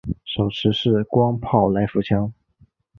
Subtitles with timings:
[0.25, 2.33] 手持式光炮来福枪。